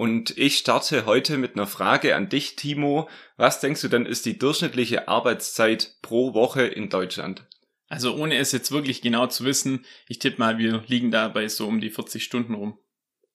[0.00, 3.06] Und ich starte heute mit einer Frage an dich, Timo.
[3.36, 7.46] Was denkst du denn ist die durchschnittliche Arbeitszeit pro Woche in Deutschland?
[7.90, 11.46] Also ohne es jetzt wirklich genau zu wissen, ich tippe mal, wir liegen da bei
[11.48, 12.78] so um die 40 Stunden rum.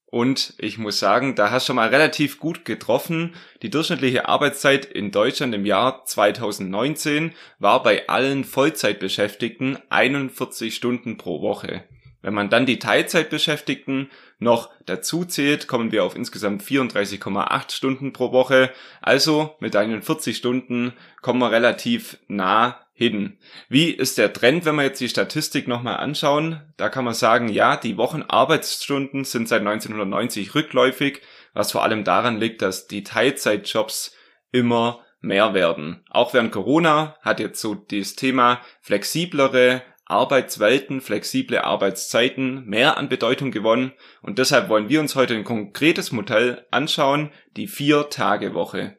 [0.08, 3.36] Und ich muss sagen, da hast du schon mal relativ gut getroffen.
[3.62, 11.44] Die durchschnittliche Arbeitszeit in Deutschland im Jahr 2019 war bei allen Vollzeitbeschäftigten 41 Stunden pro
[11.44, 11.84] Woche.
[12.26, 18.32] Wenn man dann die Teilzeitbeschäftigten noch dazu zählt, kommen wir auf insgesamt 34,8 Stunden pro
[18.32, 18.72] Woche.
[19.02, 23.38] Also mit deinen 40 Stunden kommen wir relativ nah hin.
[23.68, 26.62] Wie ist der Trend, wenn wir jetzt die Statistik nochmal anschauen?
[26.78, 31.22] Da kann man sagen, ja, die Wochenarbeitsstunden sind seit 1990 rückläufig,
[31.54, 34.16] was vor allem daran liegt, dass die Teilzeitjobs
[34.52, 36.06] immer mehr werden.
[36.10, 43.52] Auch während Corona hat jetzt so das Thema flexiblere Arbeitswelten, flexible Arbeitszeiten mehr an Bedeutung
[43.52, 48.98] gewonnen und deshalb wollen wir uns heute ein konkretes Modell anschauen, die Vier-Tage-Woche.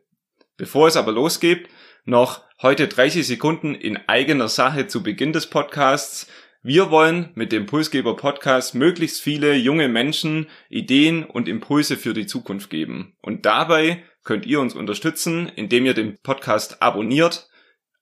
[0.56, 1.68] Bevor es aber losgeht,
[2.04, 6.28] noch heute 30 Sekunden in eigener Sache zu Beginn des Podcasts.
[6.62, 12.26] Wir wollen mit dem Pulsgeber Podcast möglichst viele junge Menschen Ideen und Impulse für die
[12.26, 13.16] Zukunft geben.
[13.22, 17.48] Und dabei könnt ihr uns unterstützen, indem ihr den Podcast abonniert,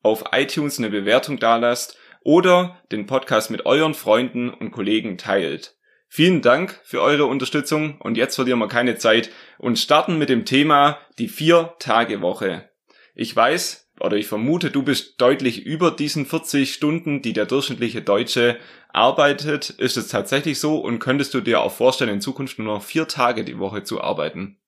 [0.02, 5.76] auf iTunes eine Bewertung dalasst oder den Podcast mit euren Freunden und Kollegen teilt.
[6.08, 10.44] Vielen Dank für eure Unterstützung und jetzt verlieren wir keine Zeit und starten mit dem
[10.44, 12.68] Thema die Vier-Tage-Woche.
[13.14, 18.02] Ich weiß oder ich vermute, du bist deutlich über diesen 40 Stunden, die der durchschnittliche
[18.02, 19.70] Deutsche arbeitet.
[19.70, 23.06] Ist es tatsächlich so und könntest du dir auch vorstellen, in Zukunft nur noch vier
[23.06, 24.58] Tage die Woche zu arbeiten?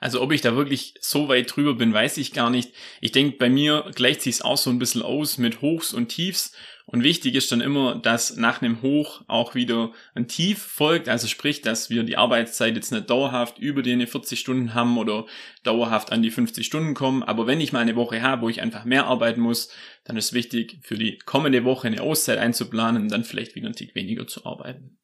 [0.00, 2.72] Also ob ich da wirklich so weit drüber bin, weiß ich gar nicht.
[3.00, 6.52] Ich denke, bei mir gleicht sich's auch so ein bisschen aus mit Hochs und Tiefs.
[6.88, 11.08] Und wichtig ist dann immer, dass nach einem Hoch auch wieder ein Tief folgt.
[11.08, 15.26] Also sprich, dass wir die Arbeitszeit jetzt nicht dauerhaft über die 40 Stunden haben oder
[15.64, 17.24] dauerhaft an die 50 Stunden kommen.
[17.24, 19.68] Aber wenn ich mal eine Woche habe, wo ich einfach mehr arbeiten muss,
[20.04, 23.74] dann ist wichtig, für die kommende Woche eine Auszeit einzuplanen und dann vielleicht wieder ein
[23.74, 24.96] Tick weniger zu arbeiten.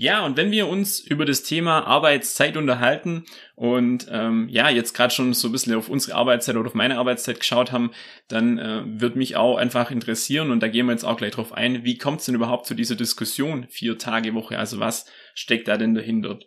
[0.00, 5.12] Ja, und wenn wir uns über das Thema Arbeitszeit unterhalten und ähm, ja, jetzt gerade
[5.12, 7.90] schon so ein bisschen auf unsere Arbeitszeit oder auf meine Arbeitszeit geschaut haben,
[8.26, 11.52] dann äh, wird mich auch einfach interessieren und da gehen wir jetzt auch gleich drauf
[11.52, 14.58] ein, wie kommt es denn überhaupt zu dieser Diskussion vier Tage Woche?
[14.58, 16.38] Also was steckt da denn dahinter?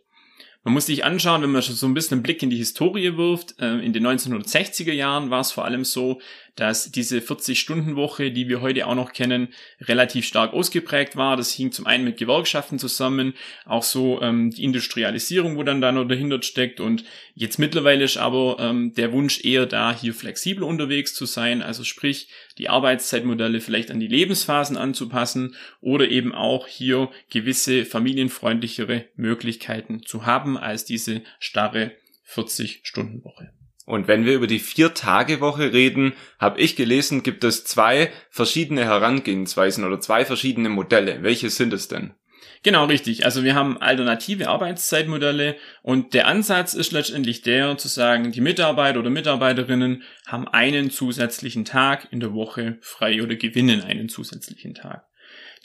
[0.63, 3.17] Man muss sich anschauen, wenn man schon so ein bisschen einen Blick in die Historie
[3.17, 3.59] wirft.
[3.59, 6.21] Äh, in den 1960er Jahren war es vor allem so,
[6.55, 9.49] dass diese 40-Stunden-Woche, die wir heute auch noch kennen,
[9.81, 11.35] relativ stark ausgeprägt war.
[11.35, 13.33] Das hing zum einen mit Gewerkschaften zusammen,
[13.65, 16.79] auch so ähm, die Industrialisierung, wo dann da noch dahinter steckt.
[16.79, 17.03] Und
[17.33, 21.83] jetzt mittlerweile ist aber ähm, der Wunsch eher da, hier flexibel unterwegs zu sein, also
[21.83, 30.03] sprich die Arbeitszeitmodelle vielleicht an die Lebensphasen anzupassen oder eben auch hier gewisse familienfreundlichere Möglichkeiten
[30.03, 31.93] zu haben als diese starre
[32.27, 33.51] 40-Stunden-Woche.
[33.85, 39.83] Und wenn wir über die Vier-Tage-Woche reden, habe ich gelesen, gibt es zwei verschiedene Herangehensweisen
[39.83, 41.21] oder zwei verschiedene Modelle.
[41.21, 42.13] Welche sind es denn?
[42.63, 43.25] Genau, richtig.
[43.25, 48.99] Also wir haben alternative Arbeitszeitmodelle und der Ansatz ist letztendlich der, zu sagen, die Mitarbeiter
[48.99, 55.05] oder Mitarbeiterinnen haben einen zusätzlichen Tag in der Woche frei oder gewinnen einen zusätzlichen Tag.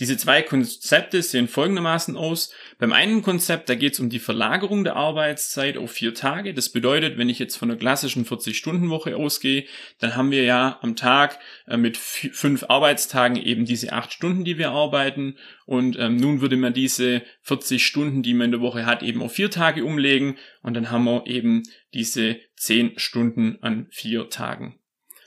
[0.00, 2.52] Diese zwei Konzepte sehen folgendermaßen aus.
[2.78, 6.54] Beim einen Konzept, da geht es um die Verlagerung der Arbeitszeit auf vier Tage.
[6.54, 9.64] Das bedeutet, wenn ich jetzt von einer klassischen 40-Stunden-Woche ausgehe,
[9.98, 14.56] dann haben wir ja am Tag äh, mit fünf Arbeitstagen eben diese acht Stunden, die
[14.56, 15.36] wir arbeiten.
[15.66, 19.20] Und ähm, nun würde man diese 40 Stunden, die man in der Woche hat, eben
[19.20, 20.36] auf vier Tage umlegen.
[20.62, 24.78] Und dann haben wir eben diese zehn Stunden an vier Tagen.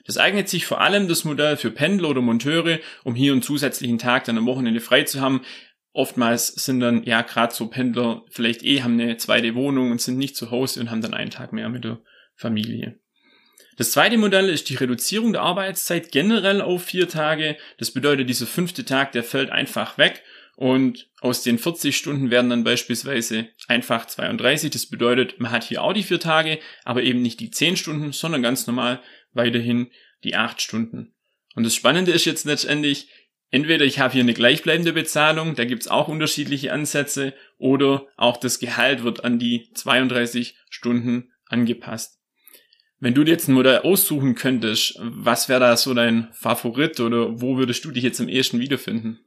[0.05, 3.97] Das eignet sich vor allem das Modell für Pendler oder Monteure, um hier einen zusätzlichen
[3.97, 5.41] Tag dann am Wochenende frei zu haben.
[5.93, 10.17] Oftmals sind dann ja gerade so Pendler vielleicht eh haben eine zweite Wohnung und sind
[10.17, 11.99] nicht zu Hause und haben dann einen Tag mehr mit der
[12.35, 12.99] Familie.
[13.77, 17.57] Das zweite Modell ist die Reduzierung der Arbeitszeit generell auf vier Tage.
[17.77, 20.23] Das bedeutet, dieser fünfte Tag, der fällt einfach weg
[20.55, 24.69] und aus den 40 Stunden werden dann beispielsweise einfach 32.
[24.69, 28.11] Das bedeutet, man hat hier auch die vier Tage, aber eben nicht die 10 Stunden,
[28.11, 29.01] sondern ganz normal
[29.33, 29.91] weiterhin
[30.23, 31.13] die acht Stunden.
[31.55, 33.07] Und das Spannende ist jetzt letztendlich,
[33.49, 38.59] entweder ich habe hier eine gleichbleibende Bezahlung, da gibt's auch unterschiedliche Ansätze, oder auch das
[38.59, 42.19] Gehalt wird an die 32 Stunden angepasst.
[42.99, 47.41] Wenn du dir jetzt ein Modell aussuchen könntest, was wäre da so dein Favorit oder
[47.41, 49.19] wo würdest du dich jetzt am ehesten wiederfinden?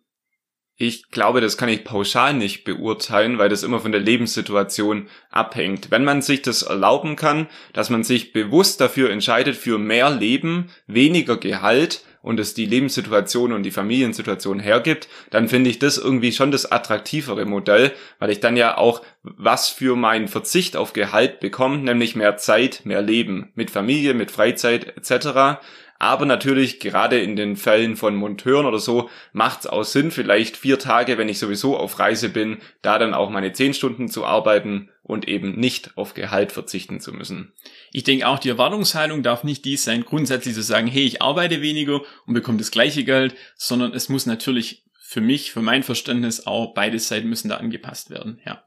[0.76, 5.93] Ich glaube, das kann ich pauschal nicht beurteilen, weil das immer von der Lebenssituation abhängt.
[5.93, 10.71] Wenn man sich das erlauben kann, dass man sich bewusst dafür entscheidet für mehr Leben,
[10.88, 16.32] weniger Gehalt, und es die Lebenssituation und die Familiensituation hergibt, dann finde ich das irgendwie
[16.32, 21.38] schon das attraktivere Modell, weil ich dann ja auch was für meinen Verzicht auf Gehalt
[21.41, 25.61] bekomme, nämlich mehr Zeit, mehr Leben mit Familie, mit Freizeit etc.
[26.04, 30.54] Aber natürlich, gerade in den Fällen von Monteuren oder so, macht es auch Sinn, vielleicht
[30.54, 34.26] vier Tage, wenn ich sowieso auf Reise bin, da dann auch meine zehn Stunden zu
[34.26, 37.54] arbeiten und eben nicht auf Gehalt verzichten zu müssen.
[37.90, 41.62] Ich denke auch, die Erwartungshaltung darf nicht dies sein, grundsätzlich zu sagen, hey, ich arbeite
[41.62, 46.46] weniger und bekomme das gleiche Geld, sondern es muss natürlich für mich, für mein Verständnis
[46.46, 48.62] auch beide Seiten müssen da angepasst werden, ja.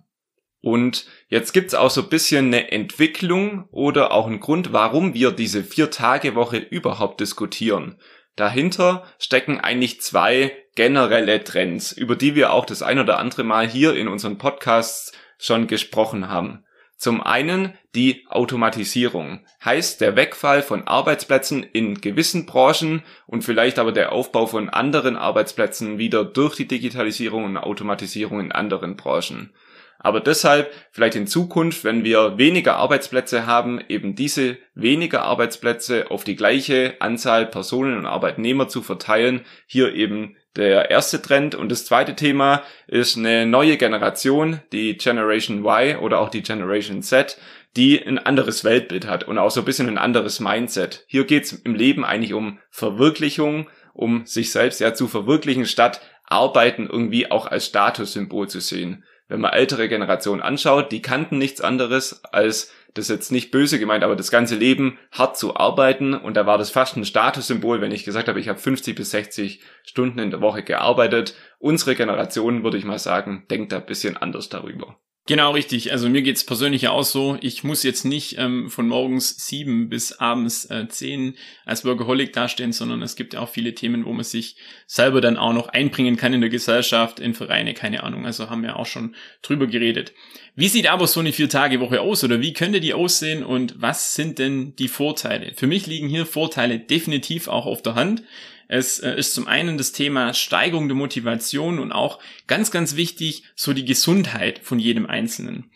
[0.67, 5.31] Und jetzt gibt's auch so ein bisschen eine Entwicklung oder auch einen Grund, warum wir
[5.31, 8.01] diese Vier-Tage-Woche überhaupt diskutieren.
[8.35, 13.65] Dahinter stecken eigentlich zwei generelle Trends, über die wir auch das ein oder andere Mal
[13.65, 16.65] hier in unseren Podcasts schon gesprochen haben.
[16.97, 23.93] Zum einen die Automatisierung, heißt der Wegfall von Arbeitsplätzen in gewissen Branchen und vielleicht aber
[23.93, 29.53] der Aufbau von anderen Arbeitsplätzen wieder durch die Digitalisierung und Automatisierung in anderen Branchen.
[29.99, 36.23] Aber deshalb vielleicht in Zukunft, wenn wir weniger Arbeitsplätze haben, eben diese weniger Arbeitsplätze auf
[36.23, 41.55] die gleiche Anzahl Personen und Arbeitnehmer zu verteilen, hier eben der erste Trend.
[41.55, 47.01] Und das zweite Thema ist eine neue Generation, die Generation Y oder auch die Generation
[47.01, 47.37] Z,
[47.75, 51.05] die ein anderes Weltbild hat und auch so ein bisschen ein anderes Mindset.
[51.07, 56.87] Hier geht's im Leben eigentlich um Verwirklichung, um sich selbst ja zu verwirklichen, statt Arbeiten
[56.87, 62.23] irgendwie auch als Statussymbol zu sehen wenn man ältere Generationen anschaut, die kannten nichts anderes
[62.23, 66.45] als, das jetzt nicht böse gemeint, aber das ganze Leben hart zu arbeiten und da
[66.45, 70.19] war das fast ein Statussymbol, wenn ich gesagt habe, ich habe 50 bis 60 Stunden
[70.19, 71.35] in der Woche gearbeitet.
[71.59, 74.97] Unsere Generation, würde ich mal sagen, denkt da ein bisschen anders darüber.
[75.27, 75.91] Genau, richtig.
[75.91, 77.37] Also mir geht's persönlich ja auch so.
[77.41, 81.35] Ich muss jetzt nicht ähm, von morgens sieben bis abends äh, zehn
[81.65, 85.35] als Workaholic dastehen, sondern es gibt ja auch viele Themen, wo man sich selber dann
[85.35, 88.25] auch noch einbringen kann in der Gesellschaft, in Vereine, keine Ahnung.
[88.25, 90.13] Also haben wir auch schon drüber geredet.
[90.55, 94.39] Wie sieht aber so eine Vier-Tage-Woche aus oder wie könnte die aussehen und was sind
[94.39, 95.51] denn die Vorteile?
[95.55, 98.23] Für mich liegen hier Vorteile definitiv auch auf der Hand.
[98.67, 103.43] Es äh, ist zum einen das Thema Steigerung der Motivation und auch ganz, ganz wichtig,
[103.55, 105.69] so die Gesundheit von jedem Einzelnen.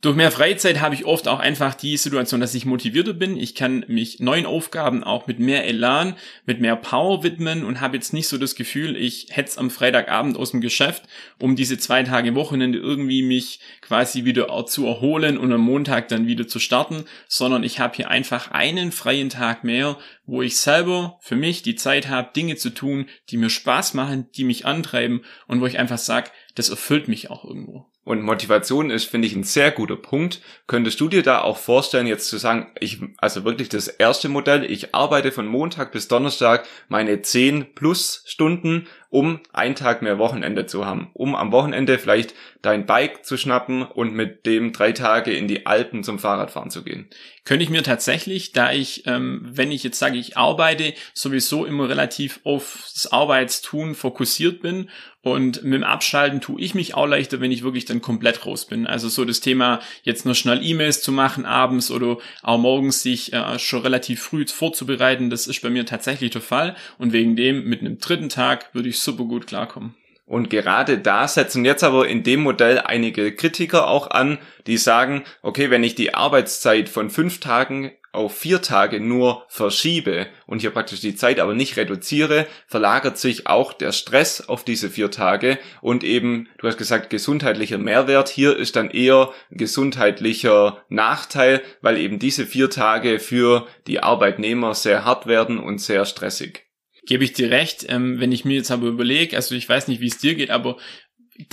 [0.00, 3.36] Durch mehr Freizeit habe ich oft auch einfach die Situation, dass ich motivierter bin.
[3.36, 6.14] Ich kann mich neuen Aufgaben auch mit mehr Elan,
[6.46, 10.36] mit mehr Power widmen und habe jetzt nicht so das Gefühl, ich hetz am Freitagabend
[10.36, 11.02] aus dem Geschäft,
[11.40, 16.28] um diese zwei Tage Wochenende irgendwie mich quasi wieder zu erholen und am Montag dann
[16.28, 21.18] wieder zu starten, sondern ich habe hier einfach einen freien Tag mehr, wo ich selber
[21.22, 25.24] für mich die Zeit habe, Dinge zu tun, die mir Spaß machen, die mich antreiben
[25.48, 27.90] und wo ich einfach sage, das erfüllt mich auch irgendwo.
[28.08, 30.40] Und Motivation ist, finde ich, ein sehr guter Punkt.
[30.66, 34.64] Könntest du dir da auch vorstellen, jetzt zu sagen, ich, also wirklich das erste Modell,
[34.64, 40.66] ich arbeite von Montag bis Donnerstag meine 10 plus Stunden, um einen Tag mehr Wochenende
[40.66, 45.32] zu haben, um am Wochenende vielleicht dein Bike zu schnappen und mit dem drei Tage
[45.32, 47.08] in die Alpen zum Fahrradfahren zu gehen.
[47.44, 51.88] Könnte ich mir tatsächlich, da ich, ähm, wenn ich jetzt sage, ich arbeite, sowieso immer
[51.88, 54.90] relativ aufs Arbeitstun fokussiert bin
[55.22, 58.66] und mit dem Abschalten tue ich mich auch leichter, wenn ich wirklich dann komplett raus
[58.66, 58.86] bin.
[58.86, 63.32] Also so das Thema, jetzt nur schnell E-Mails zu machen abends oder auch morgens sich
[63.32, 66.76] äh, schon relativ früh vorzubereiten, das ist bei mir tatsächlich der Fall.
[66.98, 69.94] Und wegen dem, mit einem dritten Tag würde super gut klarkommen.
[70.28, 75.24] Und gerade da setzen jetzt aber in dem Modell einige Kritiker auch an, die sagen,
[75.40, 80.70] okay, wenn ich die Arbeitszeit von fünf Tagen auf vier Tage nur verschiebe und hier
[80.70, 85.58] praktisch die Zeit aber nicht reduziere, verlagert sich auch der Stress auf diese vier Tage
[85.80, 88.28] und eben, du hast gesagt, gesundheitlicher Mehrwert.
[88.28, 95.06] Hier ist dann eher gesundheitlicher Nachteil, weil eben diese vier Tage für die Arbeitnehmer sehr
[95.06, 96.67] hart werden und sehr stressig
[97.08, 97.86] gebe ich dir recht.
[97.88, 100.50] Ähm, wenn ich mir jetzt aber überlege, also ich weiß nicht, wie es dir geht,
[100.50, 100.76] aber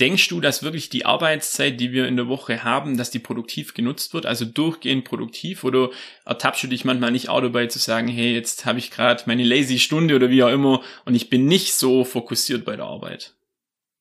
[0.00, 3.72] denkst du, dass wirklich die Arbeitszeit, die wir in der Woche haben, dass die produktiv
[3.72, 5.90] genutzt wird, also durchgehend produktiv, oder
[6.24, 9.44] ertappst du dich manchmal nicht auch dabei zu sagen, hey, jetzt habe ich gerade meine
[9.44, 13.35] lazy Stunde oder wie auch immer und ich bin nicht so fokussiert bei der Arbeit?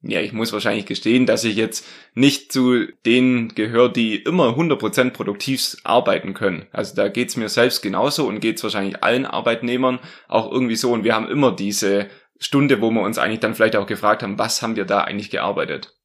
[0.08, 5.10] Ja, ich muss wahrscheinlich gestehen, dass ich jetzt nicht zu denen gehöre, die immer 100%
[5.12, 6.68] produktiv arbeiten können.
[6.72, 10.92] Also da geht's mir selbst genauso und geht's wahrscheinlich allen Arbeitnehmern auch irgendwie so.
[10.92, 12.08] Und wir haben immer diese
[12.40, 15.32] Stunde, wo wir uns eigentlich dann vielleicht auch gefragt haben, was haben wir da eigentlich
[15.32, 15.96] gearbeitet?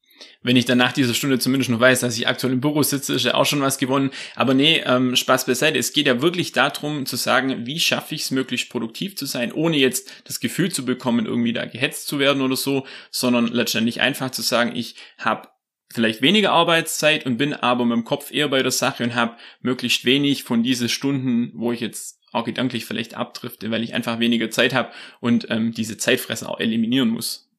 [0.43, 3.13] Wenn ich dann nach dieser Stunde zumindest noch weiß, dass ich aktuell im Büro sitze,
[3.13, 4.11] ist ja auch schon was gewonnen.
[4.35, 5.77] Aber nee, ähm, Spaß beiseite.
[5.77, 9.51] Es geht ja wirklich darum zu sagen, wie schaffe ich es, möglichst produktiv zu sein,
[9.51, 14.01] ohne jetzt das Gefühl zu bekommen, irgendwie da gehetzt zu werden oder so, sondern letztendlich
[14.01, 15.47] einfach zu sagen, ich habe
[15.93, 19.37] vielleicht weniger Arbeitszeit und bin aber mit dem Kopf eher bei der Sache und habe
[19.61, 24.19] möglichst wenig von diesen Stunden, wo ich jetzt auch gedanklich vielleicht abdrifte, weil ich einfach
[24.19, 27.50] weniger Zeit habe und ähm, diese Zeitfresser auch eliminieren muss.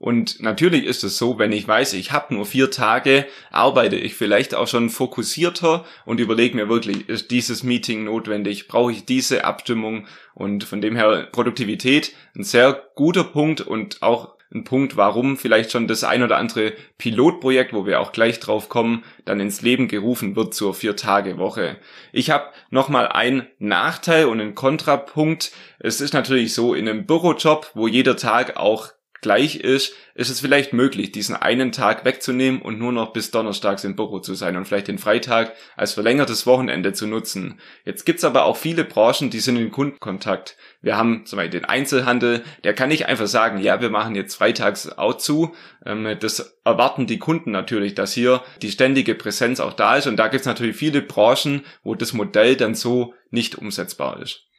[0.00, 4.14] Und natürlich ist es so, wenn ich weiß, ich habe nur vier Tage, arbeite ich
[4.14, 9.44] vielleicht auch schon fokussierter und überlege mir wirklich, ist dieses Meeting notwendig, brauche ich diese
[9.44, 15.36] Abstimmung und von dem her Produktivität ein sehr guter Punkt und auch ein Punkt, warum
[15.36, 19.60] vielleicht schon das ein oder andere Pilotprojekt, wo wir auch gleich drauf kommen, dann ins
[19.60, 21.76] Leben gerufen wird zur Vier-Tage-Woche.
[22.12, 25.52] Ich habe nochmal einen Nachteil und einen Kontrapunkt.
[25.78, 28.88] Es ist natürlich so, in einem Bürojob, wo jeder Tag auch
[29.20, 33.84] gleich ist, ist es vielleicht möglich, diesen einen Tag wegzunehmen und nur noch bis Donnerstags
[33.84, 37.60] im Büro zu sein und vielleicht den Freitag als verlängertes Wochenende zu nutzen.
[37.84, 40.56] Jetzt gibt's aber auch viele Branchen, die sind in Kundenkontakt.
[40.82, 44.34] Wir haben zum Beispiel den Einzelhandel, der kann nicht einfach sagen, ja, wir machen jetzt
[44.34, 45.54] freitags auch zu.
[45.84, 50.06] Ähm, das erwarten die Kunden natürlich, dass hier die ständige Präsenz auch da ist.
[50.06, 54.49] Und da gibt's natürlich viele Branchen, wo das Modell dann so nicht umsetzbar ist.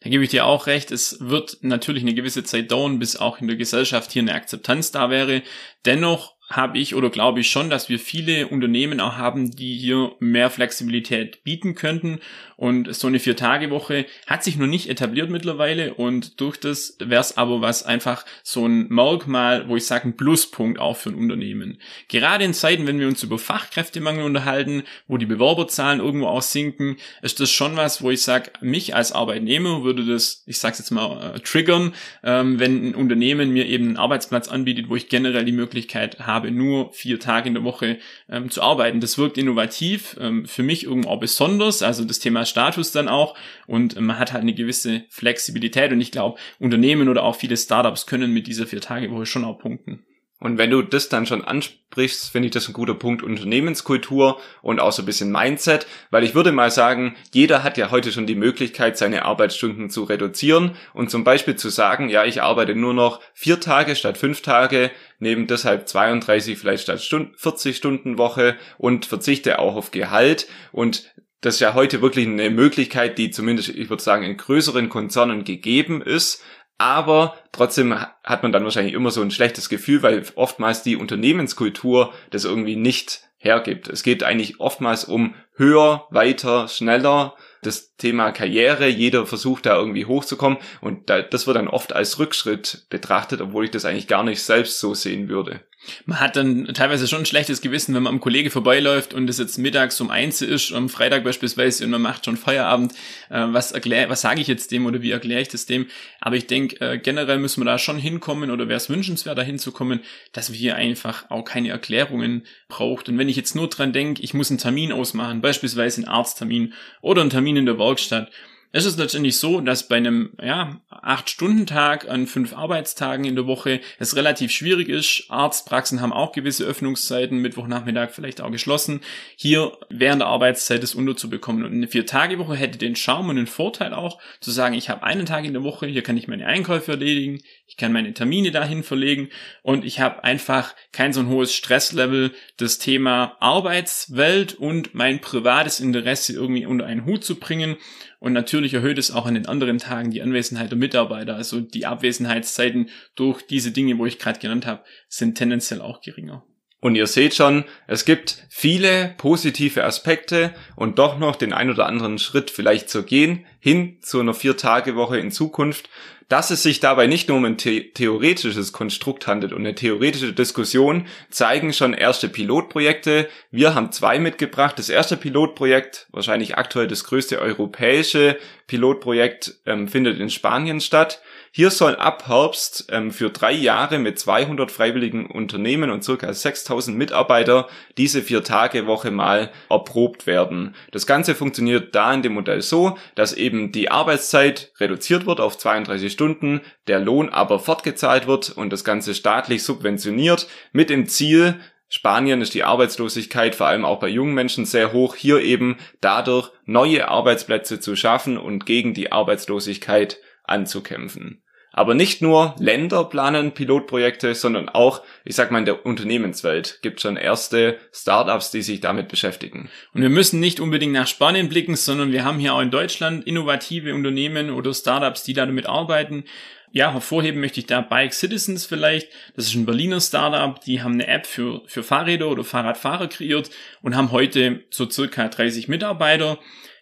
[0.00, 0.90] Da gebe ich dir auch recht.
[0.90, 4.92] Es wird natürlich eine gewisse Zeit dauern, bis auch in der Gesellschaft hier eine Akzeptanz
[4.92, 5.42] da wäre.
[5.84, 10.12] Dennoch habe ich oder glaube ich schon, dass wir viele Unternehmen auch haben, die hier
[10.18, 12.20] mehr Flexibilität bieten könnten.
[12.56, 17.36] Und so eine Vier-Tage-Woche hat sich noch nicht etabliert mittlerweile und durch das wäre es
[17.36, 21.78] aber was einfach so ein Merkmal, wo ich sage, ein Pluspunkt auch für ein Unternehmen.
[22.08, 26.96] Gerade in Zeiten, wenn wir uns über Fachkräftemangel unterhalten, wo die Bewerberzahlen irgendwo auch sinken,
[27.22, 30.90] ist das schon was, wo ich sage, mich als Arbeitnehmer würde das, ich sage jetzt
[30.90, 35.44] mal, äh, triggern, ähm, wenn ein Unternehmen mir eben einen Arbeitsplatz anbietet, wo ich generell
[35.44, 39.00] die Möglichkeit habe, habe, nur vier Tage in der Woche ähm, zu arbeiten.
[39.00, 43.36] Das wirkt innovativ, ähm, für mich irgendwo auch besonders, also das Thema Status dann auch
[43.66, 47.56] und ähm, man hat halt eine gewisse Flexibilität und ich glaube, Unternehmen oder auch viele
[47.56, 50.04] Startups können mit dieser vier Tage Woche schon auch punkten.
[50.40, 53.22] Und wenn du das dann schon ansprichst, finde ich das ein guter Punkt.
[53.22, 57.90] Unternehmenskultur und auch so ein bisschen Mindset, weil ich würde mal sagen, jeder hat ja
[57.90, 62.40] heute schon die Möglichkeit, seine Arbeitsstunden zu reduzieren und zum Beispiel zu sagen, ja, ich
[62.40, 68.16] arbeite nur noch vier Tage statt fünf Tage, neben deshalb 32 vielleicht statt 40 Stunden
[68.16, 70.46] Woche und verzichte auch auf Gehalt.
[70.70, 74.88] Und das ist ja heute wirklich eine Möglichkeit, die zumindest, ich würde sagen, in größeren
[74.88, 76.42] Konzernen gegeben ist,
[76.78, 77.94] aber trotzdem
[78.24, 82.76] hat man dann wahrscheinlich immer so ein schlechtes Gefühl, weil oftmals die Unternehmenskultur das irgendwie
[82.76, 83.88] nicht hergibt.
[83.88, 87.34] Es geht eigentlich oftmals um höher, weiter, schneller.
[87.62, 92.86] Das Thema Karriere, jeder versucht da irgendwie hochzukommen und das wird dann oft als Rückschritt
[92.88, 95.60] betrachtet, obwohl ich das eigentlich gar nicht selbst so sehen würde
[96.06, 99.38] man hat dann teilweise schon ein schlechtes Gewissen, wenn man am Kollege vorbeiläuft und es
[99.38, 102.92] jetzt mittags um eins ist, am Freitag beispielsweise, und man macht schon Feierabend.
[103.30, 105.86] Äh, was erklär, was sage ich jetzt dem oder wie erkläre ich das dem?
[106.20, 109.42] Aber ich denke, äh, generell müssen wir da schon hinkommen oder wäre es wünschenswert, da
[109.42, 110.00] hinzukommen,
[110.32, 113.08] dass wir hier einfach auch keine Erklärungen braucht.
[113.08, 116.74] Und wenn ich jetzt nur dran denke, ich muss einen Termin ausmachen, beispielsweise einen Arzttermin
[117.00, 118.30] oder einen Termin in der Werkstatt,
[118.70, 123.80] es ist letztendlich so, dass bei einem ja, 8-Stunden-Tag an fünf Arbeitstagen in der Woche
[123.98, 125.24] es relativ schwierig ist.
[125.28, 129.00] Arztpraxen haben auch gewisse Öffnungszeiten, Mittwochnachmittag vielleicht auch geschlossen.
[129.36, 131.64] Hier während der Arbeitszeit das unterzubekommen.
[131.64, 135.24] Und eine Vier-Tage-Woche hätte den Charme und den Vorteil auch, zu sagen, ich habe einen
[135.24, 138.82] Tag in der Woche, hier kann ich meine Einkäufe erledigen, ich kann meine Termine dahin
[138.82, 139.28] verlegen
[139.62, 145.80] und ich habe einfach kein so ein hohes Stresslevel, das Thema Arbeitswelt und mein privates
[145.80, 147.76] Interesse irgendwie unter einen Hut zu bringen.
[148.20, 151.36] Und natürlich erhöht es auch an den anderen Tagen die Anwesenheit der Mitarbeiter.
[151.36, 156.44] Also die Abwesenheitszeiten durch diese Dinge, wo ich gerade genannt habe, sind tendenziell auch geringer.
[156.80, 161.86] Und ihr seht schon, es gibt viele positive Aspekte und doch noch den ein oder
[161.86, 165.88] anderen Schritt vielleicht zu gehen hin zu einer Vier-Tage-Woche in Zukunft.
[166.28, 170.34] Dass es sich dabei nicht nur um ein the theoretisches Konstrukt handelt und eine theoretische
[170.34, 173.30] Diskussion, zeigen schon erste Pilotprojekte.
[173.50, 174.78] Wir haben zwei mitgebracht.
[174.78, 181.22] Das erste Pilotprojekt, wahrscheinlich aktuell das größte europäische Pilotprojekt, ähm, findet in Spanien statt.
[181.50, 186.96] Hier soll ab Herbst ähm, für drei Jahre mit 200 freiwilligen Unternehmen und circa 6000
[186.96, 190.74] Mitarbeiter diese Vier-Tage-Woche mal erprobt werden.
[190.92, 195.56] Das Ganze funktioniert da in dem Modell so, dass eben die Arbeitszeit reduziert wird auf
[195.56, 201.58] 32 Stunden, der Lohn aber fortgezahlt wird und das Ganze staatlich subventioniert mit dem Ziel,
[201.90, 206.50] Spanien ist die Arbeitslosigkeit vor allem auch bei jungen Menschen sehr hoch, hier eben dadurch
[206.66, 211.42] neue Arbeitsplätze zu schaffen und gegen die Arbeitslosigkeit anzukämpfen.
[211.78, 217.00] Aber nicht nur Länder planen Pilotprojekte, sondern auch, ich sag mal, in der Unternehmenswelt gibt
[217.00, 219.68] schon erste Startups, die sich damit beschäftigen.
[219.92, 223.26] Und wir müssen nicht unbedingt nach Spanien blicken, sondern wir haben hier auch in Deutschland
[223.26, 226.24] innovative Unternehmen oder Startups, die damit arbeiten.
[226.72, 229.08] Ja, hervorheben möchte ich da Bike Citizens vielleicht.
[229.36, 233.50] Das ist ein Berliner Startup, die haben eine App für, für Fahrräder oder Fahrradfahrer kreiert
[233.82, 236.38] und haben heute so circa 30 Mitarbeiter.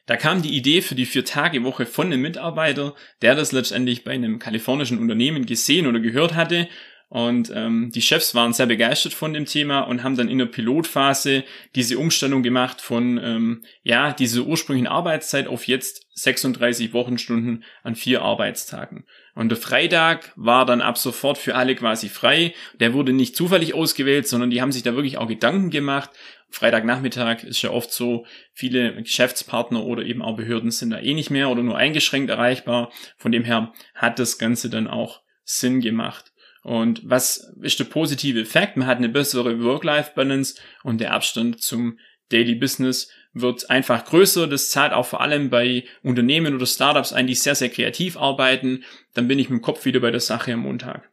[0.07, 4.39] Da kam die Idee für die Vier-Tage-Woche von einem Mitarbeiter, der das letztendlich bei einem
[4.39, 6.69] kalifornischen Unternehmen gesehen oder gehört hatte
[7.09, 10.47] und ähm, die Chefs waren sehr begeistert von dem Thema und haben dann in der
[10.47, 11.45] Pilotphase
[11.77, 18.23] diese Umstellung gemacht von ähm, ja dieser ursprünglichen Arbeitszeit auf jetzt 36 Wochenstunden an vier
[18.23, 19.05] Arbeitstagen.
[19.37, 22.55] Und der Freitag war dann ab sofort für alle quasi frei.
[22.81, 26.09] Der wurde nicht zufällig ausgewählt, sondern die haben sich da wirklich auch Gedanken gemacht.
[26.49, 28.25] Freitagnachmittag ist ja oft so,
[28.55, 32.90] viele Geschäftspartner oder eben auch Behörden sind da eh nicht mehr oder nur eingeschränkt erreichbar.
[33.19, 36.33] Von dem her hat das Ganze dann auch Sinn gemacht.
[36.62, 38.78] Und was ist der positive Effekt?
[38.78, 41.99] Man hat eine bessere Work-Life-Balance und der Abstand zum
[42.31, 44.47] Daily Business wird einfach größer.
[44.47, 48.85] Das zahlt auch vor allem bei Unternehmen oder Startups ein, die sehr, sehr kreativ arbeiten.
[49.14, 51.11] Dann bin ich mit dem Kopf wieder bei der Sache am Montag.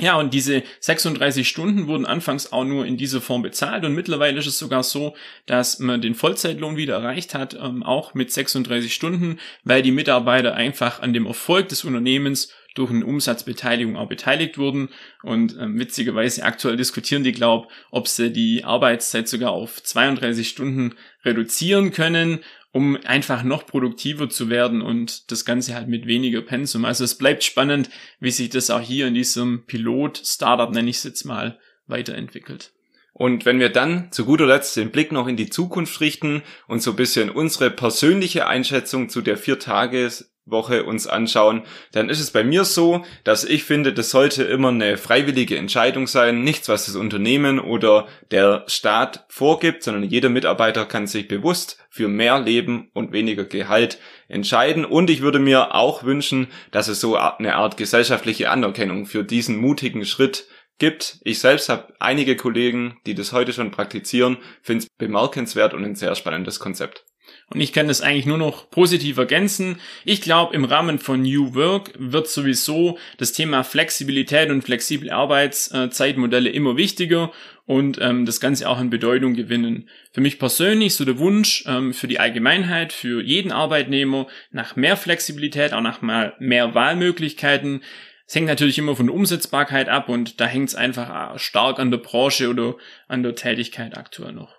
[0.00, 4.38] Ja, und diese 36 Stunden wurden anfangs auch nur in dieser Form bezahlt und mittlerweile
[4.38, 8.94] ist es sogar so, dass man den Vollzeitlohn wieder erreicht hat, ähm, auch mit 36
[8.94, 14.56] Stunden, weil die Mitarbeiter einfach an dem Erfolg des Unternehmens durch eine Umsatzbeteiligung auch beteiligt
[14.56, 14.90] wurden.
[15.24, 20.94] Und ähm, witzigerweise aktuell diskutieren die, glaub, ob sie die Arbeitszeit sogar auf 32 Stunden
[21.24, 22.38] reduzieren können,
[22.78, 26.84] um einfach noch produktiver zu werden und das Ganze halt mit weniger Pensum.
[26.84, 31.02] Also es bleibt spannend, wie sich das auch hier in diesem Pilot-Startup, nenne ich es
[31.02, 31.58] jetzt mal,
[31.88, 32.70] weiterentwickelt.
[33.12, 36.80] Und wenn wir dann zu guter Letzt den Blick noch in die Zukunft richten und
[36.80, 41.62] so ein bisschen unsere persönliche Einschätzung zu der vier Tages Woche uns anschauen,
[41.92, 46.06] dann ist es bei mir so, dass ich finde, das sollte immer eine freiwillige Entscheidung
[46.06, 51.78] sein, nichts, was das Unternehmen oder der Staat vorgibt, sondern jeder Mitarbeiter kann sich bewusst
[51.90, 54.84] für mehr Leben und weniger Gehalt entscheiden.
[54.84, 59.56] Und ich würde mir auch wünschen, dass es so eine Art gesellschaftliche Anerkennung für diesen
[59.56, 60.46] mutigen Schritt
[60.78, 61.18] gibt.
[61.24, 65.96] Ich selbst habe einige Kollegen, die das heute schon praktizieren, finde es bemerkenswert und ein
[65.96, 67.04] sehr spannendes Konzept.
[67.50, 69.80] Und ich kann das eigentlich nur noch positiv ergänzen.
[70.04, 76.50] Ich glaube, im Rahmen von New Work wird sowieso das Thema Flexibilität und flexible Arbeitszeitmodelle
[76.50, 77.32] immer wichtiger
[77.64, 79.88] und ähm, das Ganze auch an Bedeutung gewinnen.
[80.12, 84.98] Für mich persönlich so der Wunsch ähm, für die Allgemeinheit, für jeden Arbeitnehmer nach mehr
[84.98, 87.82] Flexibilität, auch nach mal mehr Wahlmöglichkeiten.
[88.26, 91.90] Es hängt natürlich immer von der Umsetzbarkeit ab und da hängt es einfach stark an
[91.90, 94.57] der Branche oder an der Tätigkeit aktuell noch.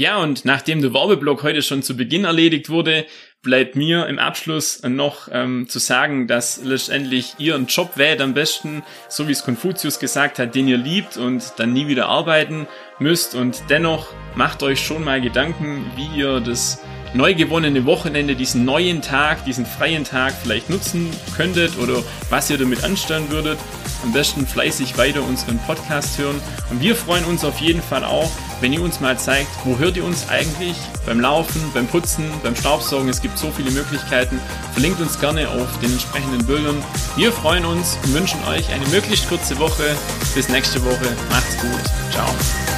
[0.00, 3.04] Ja, und nachdem der Werbeblock heute schon zu Beginn erledigt wurde,
[3.42, 8.32] bleibt mir im Abschluss noch ähm, zu sagen, dass letztendlich ihr einen Job wählt am
[8.32, 12.66] besten, so wie es Konfuzius gesagt hat, den ihr liebt und dann nie wieder arbeiten
[12.98, 13.34] müsst.
[13.34, 16.80] Und dennoch macht euch schon mal Gedanken, wie ihr das
[17.14, 22.58] neu gewonnene Wochenende, diesen neuen Tag, diesen freien Tag vielleicht nutzen könntet oder was ihr
[22.58, 23.58] damit anstellen würdet.
[24.02, 26.40] Am besten fleißig weiter unseren Podcast hören.
[26.70, 29.96] Und wir freuen uns auf jeden Fall auch, wenn ihr uns mal zeigt, wo hört
[29.96, 33.08] ihr uns eigentlich beim Laufen, beim Putzen, beim Staubsaugen.
[33.08, 34.40] Es gibt so viele Möglichkeiten.
[34.72, 36.82] Verlinkt uns gerne auf den entsprechenden Bildern.
[37.16, 39.96] Wir freuen uns und wünschen euch eine möglichst kurze Woche.
[40.34, 41.16] Bis nächste Woche.
[41.30, 42.12] Macht's gut.
[42.12, 42.69] Ciao.